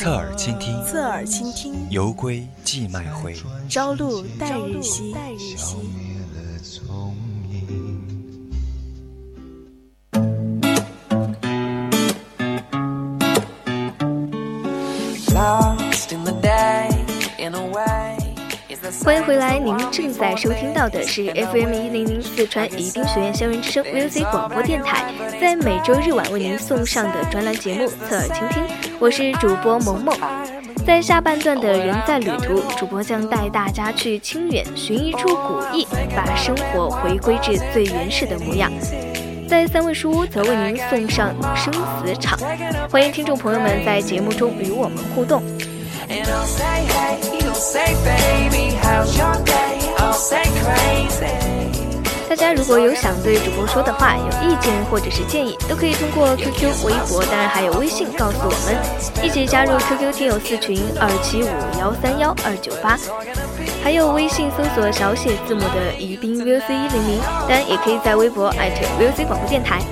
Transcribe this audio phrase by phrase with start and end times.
[0.00, 3.36] 侧耳倾听，侧耳倾听，犹归寄麦回，
[3.68, 6.09] 朝露待日晞。
[19.02, 28.62] 欢迎回来，您正在收听到的是 FM 一零零四川宜宾学院校园之声 VOC 广播电台，在每周日晚为您送上的专栏节目《侧耳倾听》，
[28.98, 30.14] 我是主播萌萌。
[30.86, 38.70] 在下半段的人在旅途，主播将带大家去清远寻一处古意，把生活回归至最原始的模样。
[39.48, 42.38] 在三味书屋则为您送上生死场，
[42.90, 45.42] 欢迎听众朋友们在节目中与我们互动。
[52.26, 58.74] 大家如果有想对主播说的话、有意见或者是建议，都可以通过 QQ、微博，当然还有微信告诉我们，
[59.22, 62.98] 一起加入 QQ 听友四群二七五幺三幺二九八，
[63.84, 69.82] 还有微信搜索小写字母的宜宾 VOC 一零零，当然也可以在微博 @VOC 广播电台。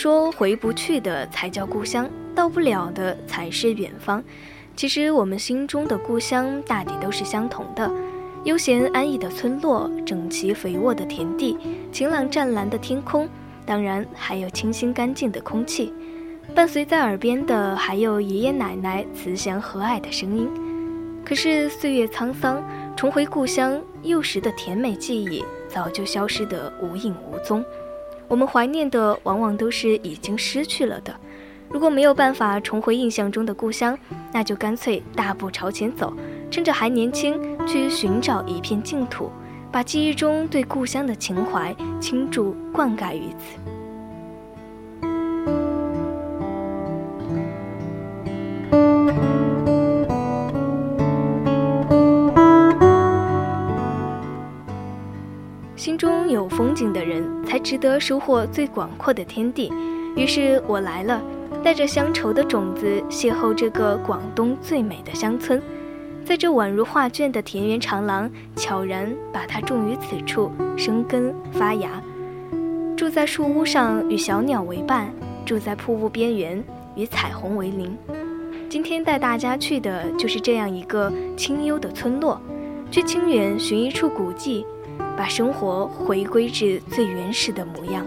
[0.00, 4.24] 说，回不去的才叫故乡，到不了的才是远方。
[4.74, 7.92] 其实，我们心中的故乡大抵都是相同的：
[8.44, 11.58] 悠闲安逸的村落，整齐肥沃的田地，
[11.92, 13.28] 晴朗湛蓝的天空，
[13.66, 15.92] 当然还有清新干净的空气。
[16.54, 20.48] 伴随在耳边的，还有爷爷奶奶慈祥和蔼的声音。
[21.22, 22.64] 可是，岁月沧桑，
[22.96, 27.62] 重回故乡，幼时的甜美记忆早就消失得无影无踪。
[28.30, 31.12] 我们怀念的往往都是已经失去了的。
[31.68, 33.98] 如果没有办法重回印象中的故乡，
[34.32, 36.14] 那就干脆大步朝前走，
[36.48, 37.36] 趁着还年轻，
[37.66, 39.32] 去寻找一片净土，
[39.72, 43.79] 把记忆中对故乡的情怀倾注灌溉于此。
[56.00, 59.70] 中有风景的人，才值得收获最广阔的天地。
[60.16, 61.20] 于是我来了，
[61.62, 65.60] 带着乡愁的种子，邂逅这个广东最美的乡村，
[66.24, 71.90] 在这宛如画卷的田园长廊，悄然把它种于此处，生根发芽。
[72.96, 75.08] 住在树屋上，与小鸟为伴；
[75.44, 76.64] 住在瀑布边缘，
[76.96, 77.94] 与彩虹为邻。
[78.70, 82.40] 今天带大家去的就是这样一个清幽的村落，
[82.90, 84.64] 去清远寻一处古迹。
[85.16, 88.04] 把生活回归至最原始的模样。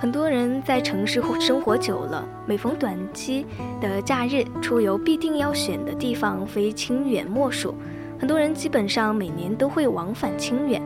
[0.00, 3.44] 很多人在城市生活久了，每逢短期
[3.80, 7.74] 的假日出游，必定要选的地方非清远莫属。
[8.18, 10.82] 很多人基本上每年都会往返清远，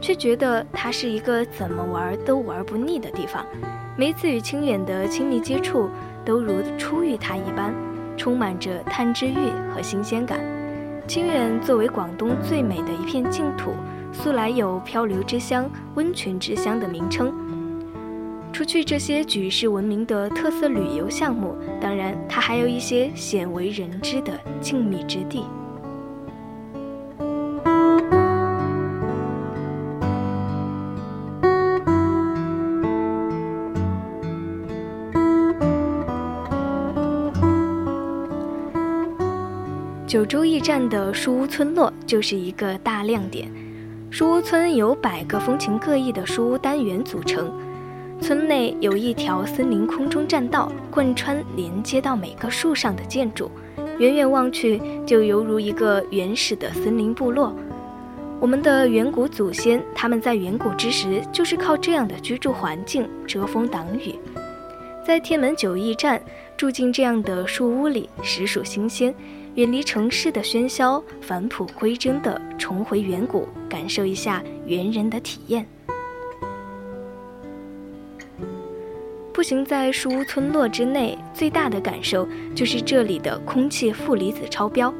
[0.00, 3.44] 却觉得它是一个怎么玩都玩不腻的地方。
[3.96, 5.90] 每一次与清远的亲密接触，
[6.24, 7.74] 都如初遇它一般，
[8.16, 10.40] 充满着探知欲和新鲜感。
[11.06, 13.72] 清远作为广东最美的一片净土，
[14.10, 17.30] 素来有“漂流之乡”“温泉之乡”的名称。
[18.52, 25.44] 除去这些举世闻名的特色旅游项目，当然它还有一些鲜为人知的静谧之地。
[40.10, 43.48] 九州驿站的书屋村落就是一个大亮点。
[44.10, 47.48] 书屋村由百个风情各异的书屋单元组成，
[48.20, 53.48] 村内有一条森林空中栈道，贯穿连接到每个树上的建筑，
[54.00, 57.54] 远远望去就犹如一个原始的森林部落。
[58.40, 64.16] 我们的远古祖先，他们在远古之时就是靠这样的居住环境遮风挡雨。
[65.06, 66.20] 在天门九驿站
[66.56, 69.14] 住进这样的树屋里，实属新鲜。
[69.56, 75.66] 远离城市的喧嚣，返璞归真的重回远古，感受一下猿人的体验。
[79.32, 84.92] 步行在树屋村落之内，最大的感受就是这里的空气负离子超标，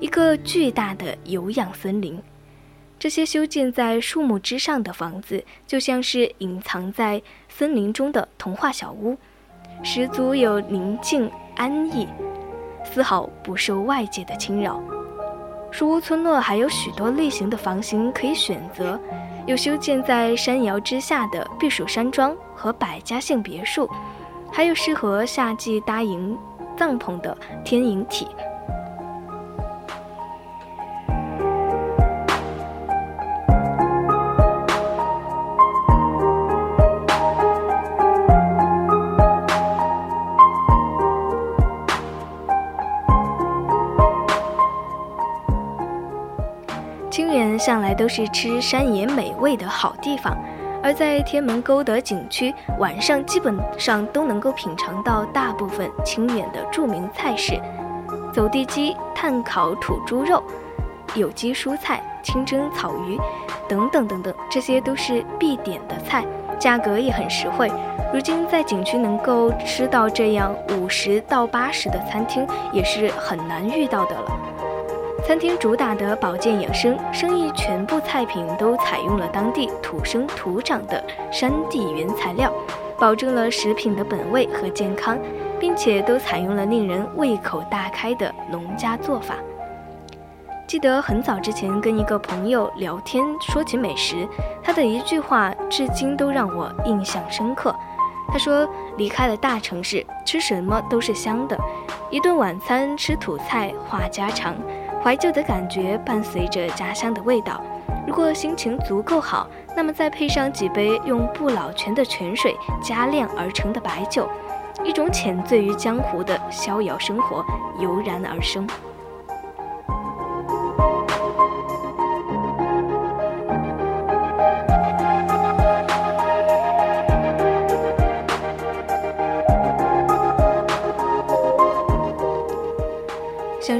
[0.00, 2.18] 一个巨大的有氧森林。
[2.98, 9.18] 这些修建在树木之上的房子，就像是隐藏在森林中的童话小屋，
[9.82, 12.06] 十足有宁静安逸。
[12.84, 14.80] 丝毫不受外界的侵扰。
[15.70, 19.00] 树屋村落还有许多类型的房型可以选择，
[19.46, 23.88] 有修建在山摇之下的避暑山庄和百家姓别墅，
[24.52, 26.36] 还有适合夏季搭营
[26.76, 28.28] 帐篷的天营体。
[47.64, 50.36] 向来都是吃山野美味的好地方，
[50.82, 57.60] 而在天门沟的景区，晚上基本上都能够品尝到大部分清远的著名菜式：
[58.34, 60.42] 走地鸡、炭烤土猪肉、
[61.14, 63.16] 有机蔬菜、清蒸草鱼
[63.68, 66.24] 等等等等，这些都是必点的菜，
[66.58, 67.70] 价格也很实惠。
[68.12, 74.51] 如今在景区能够吃到这样五十到八十的餐厅，也是很难遇到的了。
[75.24, 82.52] 餐厅主打的保健养生，生意全部菜品都采用了当地土生土长的山地原材料，
[82.98, 85.16] 保证了食品的本味和健康，
[85.60, 89.36] 并且都采用了令人胃口大开的农家做法。
[90.66, 94.26] 记得很早之前跟一个朋友聊天，说起美食，
[94.60, 97.74] 他的一句话至今都让我印象深刻。
[98.28, 101.56] 他说：“离开了大城市，吃什么都是香的，
[102.10, 104.56] 一顿晚餐吃土菜话家常。”
[105.02, 107.60] 怀旧的感觉伴随着家乡的味道。
[108.06, 114.28] 如果心情足够好，那么再配上几杯用不老泉的泉水加炼而成的白酒，
[114.84, 117.44] 一种浅醉于江湖的逍遥生活
[117.80, 118.64] 油然而生。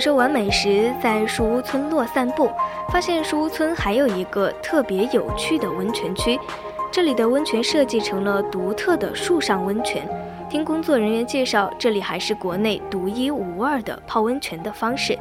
[0.03, 2.51] 受完美食，在树屋村落散步，
[2.91, 6.37] 发现树屋村还有一个特别有趣的温泉区。
[6.91, 10.03] 这里的温泉设计成了独特的树上温泉。
[10.51, 15.17] 听工作人员介绍，这里还是国内独一无二的泡温泉的方式，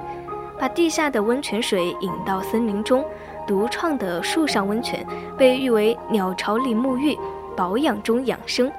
[0.58, 3.06] 把地下的温泉水引到森林中。
[3.46, 5.06] 独创的树上温泉
[5.38, 7.16] 被誉为鸟巢里沐浴，
[7.56, 8.72] 保养中养生。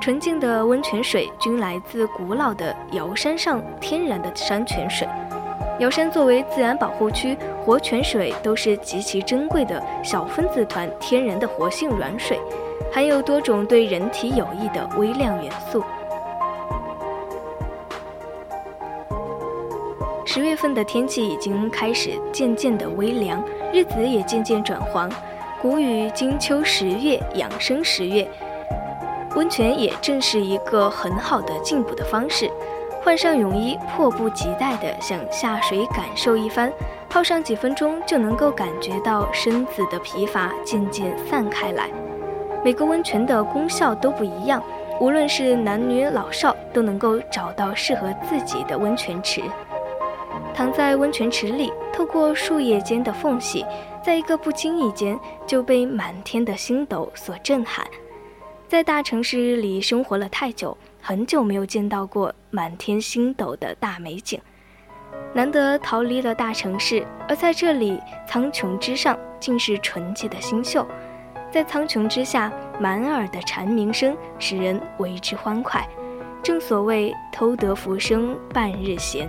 [0.00, 5.06] 纯净的温泉水均来自古老的瑶山上天然的山泉水。
[5.80, 12.38] 瑶山作为自然保护区，活泉水都是极其珍贵的小分子团天然的活性软水，
[12.92, 15.82] 含有多种对人体有益的微量元素。
[20.24, 25.10] 十月份的天气已经开始渐渐的微凉，日子也渐渐转黄。
[25.60, 28.28] 古语“金秋十月，养生十月”。
[29.34, 32.48] 温泉也正是一个很好的进补的方式。
[33.04, 36.72] 换上泳衣，迫不及待地想下水感受一番。
[37.06, 41.90] 泡上几分钟，就能够感觉到身子的疲乏渐渐散开来。
[42.64, 44.64] 每个温泉的功效都不一样，
[44.98, 49.42] 无论是男女老少，都能够找到适合自己的温泉池。
[50.54, 53.66] 躺在温泉池里，透过树叶间的缝隙，
[54.02, 57.86] 在一个不经意间就被满天的星斗所震撼。
[58.66, 64.40] 在大城市里生活了太久，很久没有见到过满天星斗的大美景，
[65.34, 70.86] 难得逃离了大城市，而在这里，苍穹之上尽是纯洁的星宿，
[71.50, 75.86] 在苍穹之下，满耳的蝉鸣声使人为之欢快。
[76.42, 79.28] 正所谓偷得浮生半日闲。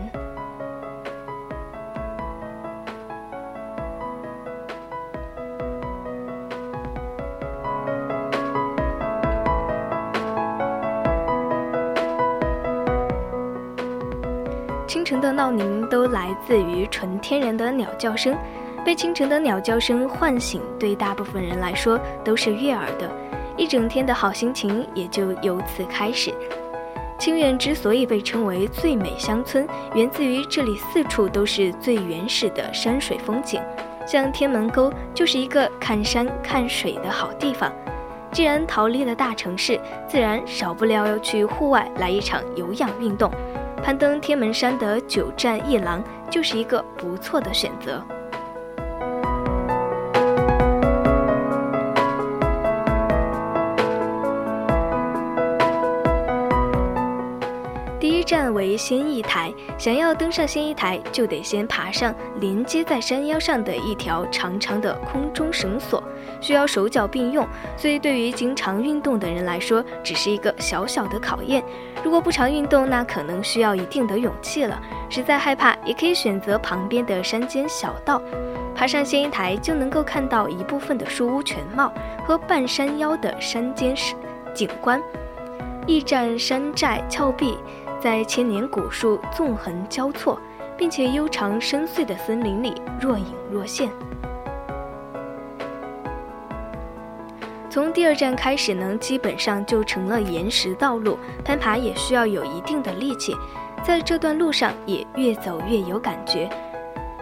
[14.96, 18.34] 清晨的闹铃都来自于纯天然的鸟叫声，
[18.86, 23.12] 被清晨的鸟叫声唤醒，对大部分人来说都是悦耳的，
[23.58, 26.34] 一整天的好心情也就由此开始。
[27.20, 33.62] 清远之所以被称为最美乡村，源自于这里四处都是最原始的山水风景。
[34.08, 37.70] 像天门沟就是一个看山看水的好地方。
[38.32, 43.30] 既然逃离了大城市，自然少不了要去户外来一场有氧运动。
[43.86, 48.04] 攀登天门山的九战一狼就是一个不错的选择。
[58.46, 66.04] 站为仙翼台，想要登上仙翼台，就得先爬上连接在山腰上的一条长长的空中绳索，
[66.40, 67.44] 需要手脚并用，
[67.76, 71.64] 所以对于经常运动的人来说，只是一个小小的考验。
[72.04, 74.80] 如果不常运动，那可能需要一定的勇气了。
[75.10, 78.22] 实在害怕，也可以选择旁边的山间小道，
[78.76, 81.92] 爬上仙翼台就能够看到一部分的树屋全貌
[82.28, 83.96] 和半山腰的山间
[84.54, 85.02] 景观，
[85.88, 87.58] 驿站山寨峭壁。
[88.06, 90.40] 在千年古树纵横交错，
[90.78, 93.90] 并且悠长深邃的森林里若隐若现。
[97.68, 103.36] 从第二站开始呢，基本上就成了岩石道路，攀爬也需要有一定的力气。
[103.84, 106.48] 在这段路上也越走越有感觉，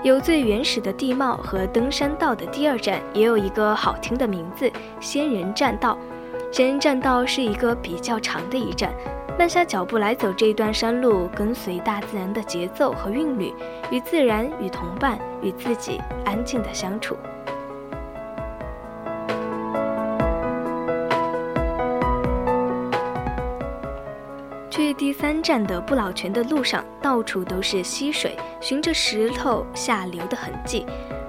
[0.04, 5.98] 有最原始的地貌和登山道的第二站也有一个好听的名字——仙人栈道。
[6.54, 8.94] 仙人栈道是一个比较长的一站。
[9.40, 13.52] 慢下脚步来走这一段山路，跟随大自然的节奏和韵律，
[13.90, 17.18] 与自然、与同伴、与自己安静的相处。
[24.70, 30.86] 去第三站的不老泉的路上，到处都是溪水，循着石头下流的痕迹。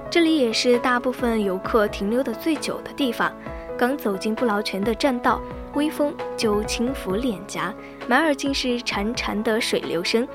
[0.07, 3.33] 这里也是大部分游客停留的最久的地方。
[3.77, 5.41] 刚走进不老泉的栈道。
[5.73, 7.73] 微风就轻拂脸颊，
[8.07, 10.25] 满耳尽是潺潺的水流声。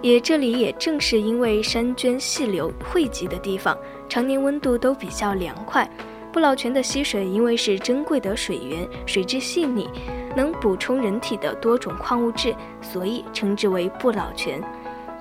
[0.00, 3.76] 也这里也正是因为山涓细流汇集的地方，
[4.08, 5.86] 常年温度都比较凉快。
[6.32, 9.88] 不老泉的溪水因为是珍贵的水源，水质细腻，
[10.34, 14.62] 能补充人体的多种矿物质，所以称之为不老泉。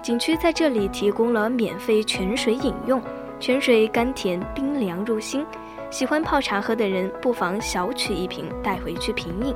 [0.02, 3.02] 景区在这里提供了免费泉水饮用，
[3.44, 5.46] 泉水甘甜冰凉入心。
[5.90, 9.54] 喜欢泡茶喝的人，不妨小取一瓶带回去品饮。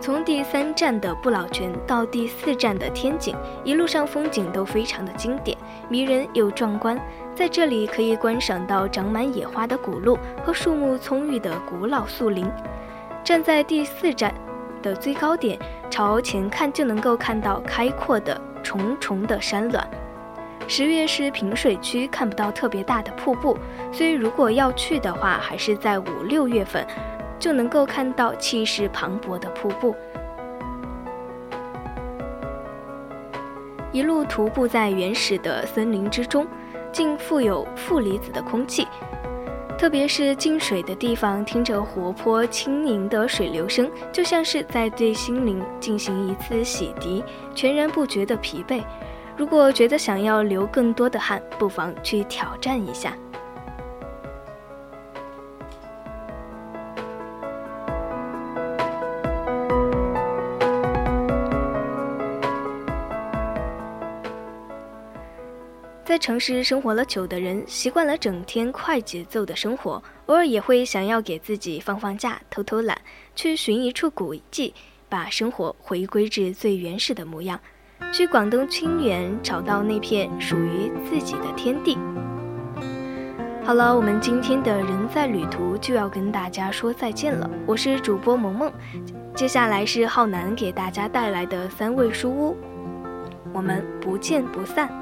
[0.00, 5.56] 从第三站的不老泉到第四站的天井，一路上风景都非常的经典、
[5.88, 7.00] 迷人又壮观。
[7.32, 12.50] 在这里可以观赏到长满野花的古路和树木葱郁的古老树林。
[13.22, 14.34] 站在第四站
[14.82, 15.56] 的最高点，
[15.88, 19.84] 朝前看就能够看到开阔的重重的山峦。
[20.68, 23.58] 十月是平水区，看不到特别大的瀑布，
[23.92, 26.86] 所以如果要去的话，还是在五六月份，
[27.38, 29.94] 就能够看到气势磅礴的瀑布。
[33.90, 36.46] 一路徒步在原始的森林之中，
[36.92, 38.86] 竟富有负离子的空气，
[39.82, 47.20] 特别是进水的地方，听着活泼轻盈的水流声，就像是在对心灵进行一次洗涤，
[47.52, 48.80] 全然不觉得疲惫。
[49.36, 53.12] 如果觉得想要流更多的汗，不妨去挑战一下。
[66.12, 69.92] 在城市生活了久的人，习惯了整天快节奏的生活，
[70.26, 73.00] 偶尔也会想要给自己放放假、偷偷懒，
[73.34, 74.74] 去寻一处古迹，
[75.08, 77.58] 把生活回归至最原始的模样。
[78.12, 81.96] 去广东清远找到那片属于自己的天地。
[83.64, 87.50] 好了，我们今天的人在旅途就要跟大家说再见了。
[87.64, 88.70] 我是主播萌萌，
[89.34, 92.54] 接下来是浩南给大家带来的三味书屋，
[93.54, 95.01] 我们不见不散。